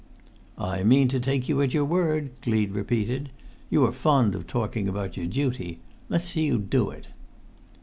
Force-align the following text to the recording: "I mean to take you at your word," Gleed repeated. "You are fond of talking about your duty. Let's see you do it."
"I 0.57 0.81
mean 0.83 1.09
to 1.09 1.19
take 1.19 1.47
you 1.47 1.61
at 1.61 1.75
your 1.75 1.85
word," 1.85 2.31
Gleed 2.41 2.71
repeated. 2.71 3.29
"You 3.69 3.85
are 3.85 3.91
fond 3.91 4.33
of 4.33 4.47
talking 4.47 4.87
about 4.87 5.15
your 5.15 5.27
duty. 5.27 5.77
Let's 6.09 6.29
see 6.29 6.47
you 6.47 6.57
do 6.57 6.89
it." 6.89 7.09